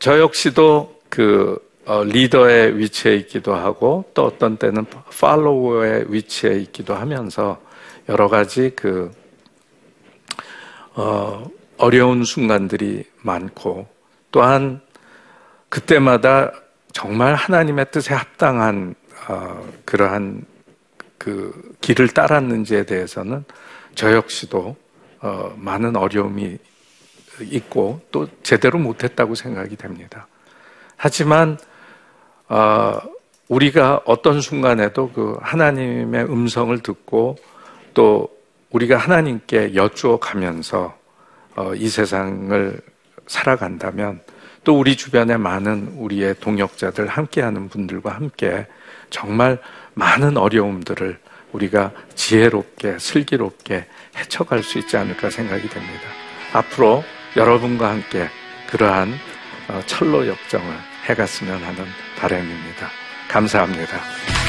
저 0.00 0.18
역시도 0.18 1.00
그 1.08 1.56
어, 1.84 2.02
리더의 2.04 2.78
위치에 2.78 3.14
있기도 3.16 3.54
하고 3.54 4.04
또 4.14 4.24
어떤 4.24 4.56
때는 4.56 4.86
팔로워의 5.20 6.06
위치에 6.08 6.54
있기도 6.60 6.94
하면서 6.94 7.60
여러 8.08 8.28
가지 8.28 8.72
그 8.74 9.12
어, 10.94 11.48
어려운 11.78 12.24
순간들이 12.24 13.04
많고 13.22 13.86
또한 14.32 14.80
그때마다 15.68 16.52
정말 16.92 17.34
하나님의 17.34 17.86
뜻에 17.90 18.14
합당한 18.14 18.94
어, 19.28 19.64
그러한 19.84 20.44
그 21.18 21.52
길을 21.80 22.08
따랐는지에 22.08 22.84
대해서는 22.84 23.44
저 23.94 24.12
역시도 24.12 24.81
어, 25.22 25.54
많은 25.56 25.96
어려움이 25.96 26.58
있고 27.40 28.00
또 28.10 28.28
제대로 28.42 28.78
못했다고 28.78 29.34
생각이 29.34 29.76
됩니다. 29.76 30.26
하지만 30.96 31.58
어, 32.48 32.98
우리가 33.48 34.02
어떤 34.04 34.40
순간에도 34.40 35.10
그 35.10 35.38
하나님의 35.40 36.24
음성을 36.24 36.76
듣고 36.80 37.36
또 37.94 38.28
우리가 38.70 38.96
하나님께 38.96 39.74
여쭈어 39.74 40.18
가면서 40.18 40.96
어, 41.56 41.74
이 41.74 41.88
세상을 41.88 42.80
살아간다면 43.26 44.20
또 44.64 44.78
우리 44.78 44.96
주변에 44.96 45.36
많은 45.36 45.94
우리의 45.98 46.36
동역자들 46.40 47.08
함께하는 47.08 47.68
분들과 47.68 48.10
함께 48.10 48.66
정말 49.10 49.60
많은 49.94 50.36
어려움들을 50.36 51.18
우리가 51.52 51.92
지혜롭게 52.14 52.98
슬기롭게 52.98 53.86
헤쳐갈 54.16 54.62
수 54.62 54.78
있지 54.78 54.96
않을까 54.96 55.30
생각이 55.30 55.68
됩니다. 55.68 56.02
앞으로 56.52 57.04
여러분과 57.36 57.90
함께 57.90 58.28
그러한 58.68 59.14
어, 59.68 59.80
철로 59.86 60.26
역정을 60.26 60.66
해갔으면 61.08 61.62
하는 61.62 61.86
바람입니다. 62.18 62.88
감사합니다. 63.28 64.41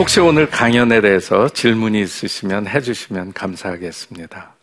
혹시 0.00 0.18
오늘 0.18 0.48
강연에 0.48 1.02
대해서 1.02 1.46
질문이 1.50 2.00
있으시면 2.00 2.66
해주시면 2.68 3.34
감사하겠습니다. 3.34 4.54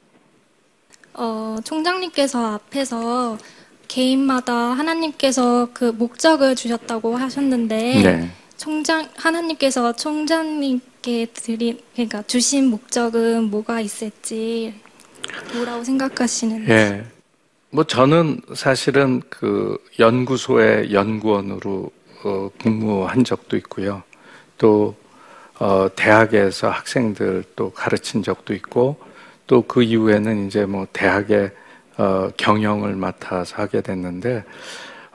어, 1.13 1.58
총장님께서 1.63 2.56
앞에서 2.56 3.38
개인마다 3.88 4.52
하나님께서 4.56 5.69
그 5.76 5.91
목적을 5.95 6.56
주셨다고 6.56 7.17
하셨는데 7.17 7.76
네. 8.02 8.32
총장 8.58 9.08
하나님께서 9.15 9.93
총장님께 9.93 11.28
드린 11.36 11.80
그러니까 11.93 12.23
주신 12.23 12.71
목적은 12.71 13.52
뭐가 13.52 13.80
있을지 13.80 14.73
뭐라고 15.54 15.84
생각하시는지 15.84 16.71
예. 16.71 17.06
뭐 17.69 17.84
저는 17.84 18.41
사실은 18.56 19.21
그 19.30 19.78
연구소의 20.00 20.93
연구원으로 20.93 21.91
어, 22.23 22.50
근무한 22.60 23.23
적도 23.23 23.56
있고요. 23.56 24.02
또 24.58 24.95
어, 25.60 25.88
대학에서 25.96 26.70
학생들 26.70 27.43
또 27.56 27.72
가르친 27.72 28.24
적도 28.24 28.54
있고 28.54 28.98
또 29.48 29.62
그 29.62 29.82
이후에는 29.82 30.48
이제 30.48 30.65
뭐 30.65 30.88
대학의 30.93 31.52
어, 31.98 32.30
경영을 32.38 32.96
맡아서 32.96 33.56
하게 33.58 33.82
됐는데 33.82 34.43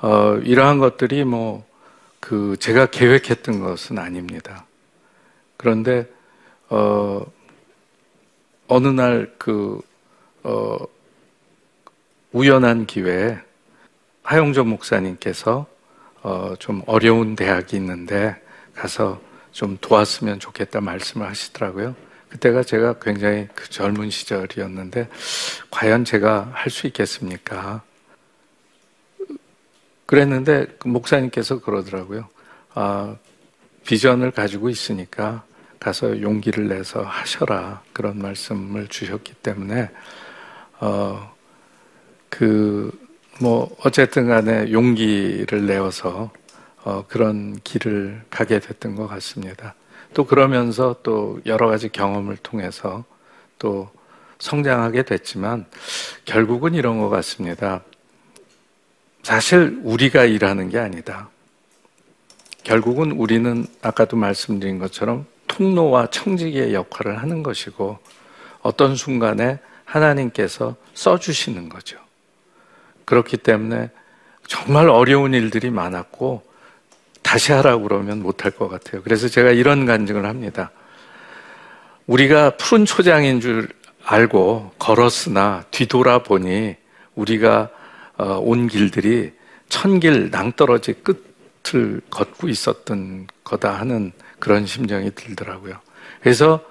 어, 0.01 0.37
이러한 0.43 0.79
것들이 0.79 1.25
뭐 1.25 1.73
그 2.23 2.57
제가 2.61 2.87
계획했던 2.87 3.59
것은 3.59 3.99
아닙니다. 3.99 4.65
그런데 5.57 6.09
어, 6.69 7.21
어느 8.69 8.87
날그 8.87 9.81
어, 10.45 10.79
우연한 12.31 12.87
기회에 12.87 13.39
하용조 14.23 14.63
목사님께서 14.63 15.67
어, 16.23 16.55
좀 16.61 16.83
어려운 16.87 17.35
대학이 17.35 17.75
있는데 17.75 18.41
가서 18.73 19.21
좀 19.53 19.79
도왔으면 19.81 20.41
좋겠다 20.41 20.81
말씀을 20.81 21.29
하시더라고요. 21.29 21.95
그때가 22.31 22.63
제가 22.63 22.99
굉장히 22.99 23.49
그 23.55 23.69
젊은 23.69 24.11
시절이었는데 24.11 25.09
과연 25.71 26.05
제가 26.05 26.51
할 26.55 26.71
수 26.71 26.87
있겠습니까? 26.87 27.83
그랬는데 30.07 30.67
그 30.79 30.89
목사님께서 30.89 31.61
그러더라고요. 31.61 32.29
아, 32.75 33.17
비전을 33.85 34.31
가지고 34.31 34.71
있으니까 34.71 35.45
가서 35.79 36.21
용기를 36.21 36.69
내서 36.69 37.03
하셔라 37.03 37.83
그런 37.93 38.19
말씀을 38.19 38.89
주셨기 38.89 39.35
때문에 39.35 39.91
어, 40.81 41.33
그, 42.29 42.91
뭐, 43.41 43.77
어쨌든 43.85 44.27
간에 44.27 44.73
용기를 44.73 45.67
내어서 45.67 46.33
어, 46.85 47.05
그런 47.09 47.61
길을 47.63 48.23
가게 48.31 48.59
됐던 48.59 48.97
것 48.97 49.07
같습니다. 49.07 49.75
또 50.15 50.25
그러면서 50.25 50.97
또 51.03 51.41
여러 51.47 51.69
가지 51.69 51.89
경험을 51.89 52.37
통해서 52.37 53.05
또 53.59 53.91
성장하게 54.39 55.05
됐지만 55.05 55.67
결국은 56.25 56.75
이런 56.75 56.99
것 56.99 57.09
같습니다. 57.09 57.83
사실 59.23 59.81
우리가 59.85 60.25
일하는 60.25 60.69
게 60.69 60.79
아니다. 60.79 61.29
결국은 62.65 63.13
우리는 63.13 63.67
아까도 63.81 64.17
말씀드린 64.17 64.79
것처럼 64.79 65.27
통로와 65.47 66.09
청지기의 66.09 66.75
역할을 66.75 67.21
하는 67.21 67.43
것이고 67.43 67.99
어떤 68.63 68.97
순간에 68.97 69.59
하나님께서 69.85 70.77
써주시는 70.95 71.69
거죠. 71.69 71.99
그렇기 73.05 73.37
때문에 73.37 73.91
정말 74.47 74.89
어려운 74.89 75.35
일들이 75.35 75.71
많았고 75.71 76.43
다시 77.33 77.53
하라고 77.53 77.85
그러면 77.85 78.23
못할 78.23 78.51
것 78.51 78.69
같아요. 78.69 79.01
그래서 79.03 79.27
제가 79.27 79.53
이런 79.53 79.87
간증을 79.87 80.27
합니다. 80.27 80.71
우리가 82.07 82.59
푸른 82.59 82.85
초장인 82.85 83.41
줄 83.41 83.71
알고 84.05 84.73
걸었으나 84.79 85.65
뒤돌아보니 85.71 86.77
우리가 87.15 87.71
어, 88.19 88.39
온 88.39 88.69
길들이 88.69 89.33
천길 89.71 90.29
낭떠러지 90.31 90.97
끝을 91.03 92.03
걷고 92.11 92.51
있었던 92.51 93.29
거다 93.45 93.81
하는 93.81 94.13
그런 94.39 94.67
심정이 94.67 95.11
들더라고요. 95.15 95.81
그래서 96.21 96.63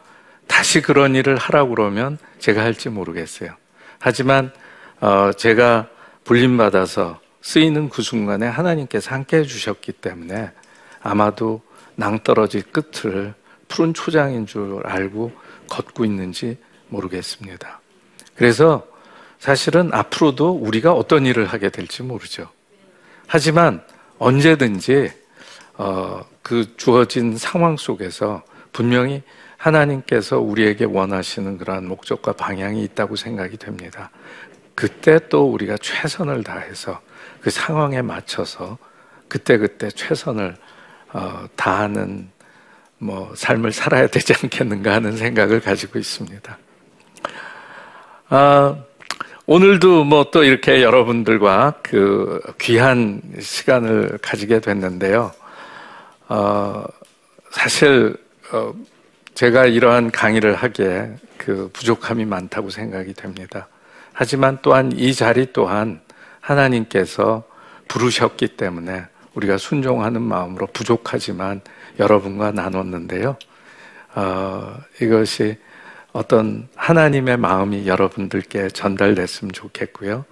다시 0.45 0.84
그런 0.84 1.15
일을 1.15 1.38
하라고 1.38 1.71
그러면 1.74 2.19
제가 2.38 2.62
할지 2.62 2.89
모르겠어요. 2.89 3.50
하지만 3.97 4.54
어, 5.00 5.32
제가 5.36 5.88
불림받아서 6.24 7.19
쓰이는 7.41 7.89
그 7.89 8.01
순간에 8.01 8.47
하나님께서 8.47 9.12
함께 9.12 9.38
해주셨기 9.38 9.93
때문에 9.93 10.51
아마도 11.01 11.62
낭떠러지 11.95 12.62
끝을 12.71 13.34
푸른 13.67 13.93
초장인 13.93 14.45
줄 14.45 14.82
알고 14.86 15.32
걷고 15.69 16.06
있는지 16.06 16.58
모르겠습니다. 16.89 17.80
그래서 18.36 18.86
사실은 19.39 19.91
앞으로도 19.93 20.51
우리가 20.51 20.93
어떤 20.93 21.25
일을 21.25 21.47
하게 21.47 21.69
될지 21.69 22.04
모르죠. 22.04 22.47
하지만 23.27 23.82
언제든지 24.19 25.12
어, 25.75 26.23
그 26.43 26.75
주어진 26.77 27.38
상황 27.38 27.77
속에서 27.77 28.43
분명히 28.71 29.23
하나님께서 29.58 30.39
우리에게 30.39 30.86
원하시는 30.86 31.58
그러한 31.58 31.88
목적과 31.88 32.34
방향이 32.34 32.84
있다고 32.84 33.15
생각이 33.15 33.58
됩니다. 33.58 34.12
그때 34.75 35.19
또 35.30 35.51
우리가 35.51 35.77
최선을 35.77 36.43
다해서 36.43 36.99
그 37.41 37.49
상황에 37.49 38.01
맞춰서 38.01 38.77
그때그때 39.27 39.89
최선을 39.89 40.56
어, 41.13 41.45
다하는 41.56 42.30
뭐 42.97 43.34
삶을 43.36 43.71
살아야 43.71 44.08
되지 44.08 44.34
않겠는가 44.34 44.93
하는 44.93 45.17
생각을 45.17 45.60
가지고 45.60 45.99
있습니다. 45.99 46.58
아, 48.30 48.75
오늘도 49.45 50.04
뭐 50.06 50.32
또 50.32 50.43
이렇게 50.43 50.82
여러분들과 50.84 51.80
그 51.82 52.39
귀한 52.60 53.21
시간을 53.39 54.19
가지게 54.21 54.60
됐는데요. 54.62 55.32
어, 56.30 56.86
사실 57.49 58.15
어, 58.54 58.73
제가 59.34 59.65
이러한 59.65 60.12
강의를 60.12 60.56
하기에 60.56 61.15
그 61.38 61.69
부족함이 61.73 62.25
많다고 62.25 62.69
생각이 62.69 63.13
됩니다. 63.13 63.67
하지만 64.13 64.60
또한 64.62 64.91
이 64.93 65.13
자리 65.13 65.51
또한 65.51 65.99
하나님께서 66.41 67.43
부르셨기 67.88 68.49
때문에 68.49 69.06
우리가 69.34 69.58
순종하는 69.58 70.21
마음으로 70.21 70.67
부족하지만 70.67 71.62
여러분과 71.99 72.51
나눴는데요. 72.51 73.38
어, 74.15 74.77
이것이 75.01 75.58
어떤 76.12 76.67
하나님의 76.75 77.38
마음이 77.38 77.88
여러분들께 77.88 78.69
전달됐으면 78.69 79.54
좋겠고요. 79.54 80.25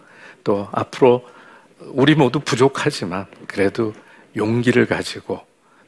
또 0.43 0.67
앞으로 0.72 1.26
우리 1.80 2.15
모두 2.15 2.39
부족하지만 2.41 3.26
그래도 3.48 3.93
용기를 4.36 4.86
가지고 4.86 5.41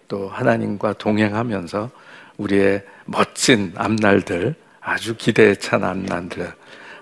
또 0.07 0.29
하나님과 0.29 0.93
동행하면서 0.93 1.89
우리의 2.38 2.84
멋진 3.05 3.73
앞날들, 3.75 4.55
아주 4.79 5.15
기대에 5.15 5.55
찬 5.55 5.84
앞날들, 5.84 6.53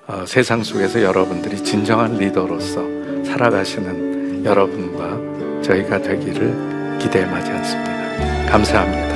어, 0.07 0.25
세상 0.25 0.63
속에서 0.63 1.01
여러분들이 1.01 1.63
진정한 1.63 2.17
리더로서 2.17 2.98
살아가시는 3.29 4.43
여러분과 4.43 5.61
저희가 5.61 6.01
되기를 6.01 6.97
기대에 6.99 7.25
마지 7.25 7.51
않습니다. 7.51 8.51
감사합니다. 8.51 9.09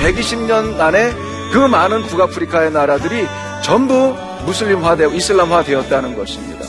(120년) 0.00 0.80
안에 0.80 1.12
그 1.52 1.58
많은 1.58 2.02
북아프리카의 2.02 2.72
나라들이 2.72 3.26
전부 3.62 4.16
무슬림화되고 4.46 5.12
이슬람화 5.14 5.62
되었다는 5.62 6.16
것입니다. 6.16 6.64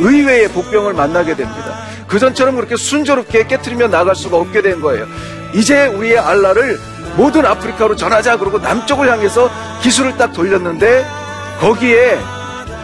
의외의 0.00 0.48
복병을 0.48 0.92
만나게 0.94 1.36
됩니다. 1.36 1.78
그전처럼 2.08 2.56
그렇게 2.56 2.76
순조롭게 2.76 3.46
깨뜨리며 3.46 3.88
나갈 3.88 4.14
수가 4.16 4.36
없게 4.36 4.60
된 4.60 4.80
거예요. 4.80 5.06
이제 5.54 5.86
우리의 5.86 6.18
알라를 6.18 6.78
모든 7.16 7.44
아프리카로 7.44 7.96
전하자 7.96 8.38
그러고 8.38 8.58
남쪽을 8.58 9.10
향해서 9.10 9.50
기술을 9.82 10.16
딱 10.16 10.32
돌렸는데 10.32 11.06
거기에 11.60 12.18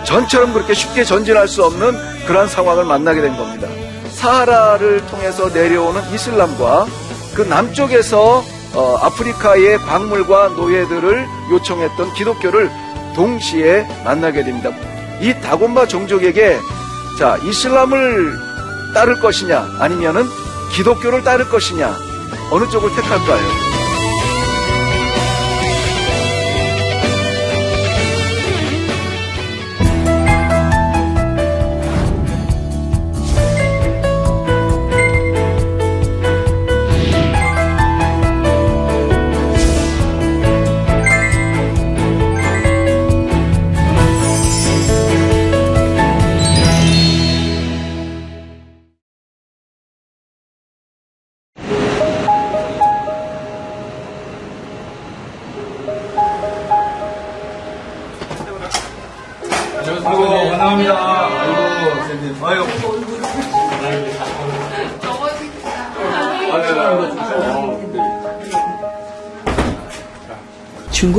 전처럼 0.05 0.53
그렇게 0.53 0.75
쉽게 0.75 1.05
전진할 1.05 1.49
수 1.49 1.64
없는 1.64 1.97
그러한 2.27 2.49
상황을 2.49 2.85
만나게 2.85 3.21
된 3.21 3.37
겁니다. 3.37 3.69
사하라를 4.11 5.07
통해서 5.07 5.49
내려오는 5.49 6.03
이슬람과 6.12 6.87
그 7.35 7.43
남쪽에서 7.43 8.45
어, 8.75 8.97
아프리카의 9.01 9.79
광물과 9.79 10.49
노예들을 10.49 11.27
요청했던 11.51 12.14
기독교를 12.14 12.71
동시에 13.14 13.87
만나게 14.05 14.45
됩니다. 14.45 14.71
이 15.21 15.35
다곤바 15.41 15.87
종족에게 15.88 16.59
자 17.19 17.37
이슬람을 17.45 18.38
따를 18.95 19.21
것이냐 19.21 19.67
아니면은 19.81 20.25
기독교를 20.73 21.25
따를 21.25 21.49
것이냐 21.49 21.93
어느 22.51 22.69
쪽을 22.69 22.95
택할까요? 22.95 23.68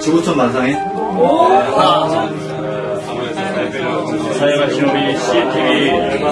지구촌 0.00 0.36
만상에 0.36 0.72
사회가 4.38 4.70
신호비 4.70 5.16
CTV 5.18 5.90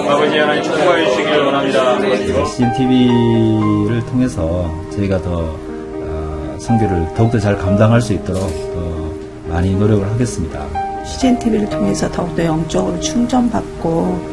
아버지 0.09 0.37
하나님 0.37 0.63
축복하여 0.63 1.09
주시길 1.09 1.39
원합니다. 1.39 2.45
CNTV를 2.45 4.05
통해서 4.07 4.71
저희가 4.91 5.21
더 5.21 5.55
어, 5.55 6.55
성교를 6.59 7.13
더욱더 7.15 7.39
잘 7.39 7.57
감당할 7.57 8.01
수 8.01 8.13
있도록 8.13 8.41
더 8.41 9.51
많이 9.51 9.75
노력을 9.75 10.05
하겠습니다. 10.11 10.65
CGN 11.05 11.39
TV를 11.39 11.69
통해서 11.69 12.09
더욱더 12.11 12.43
영적으로 12.43 12.99
충전받고 12.99 14.32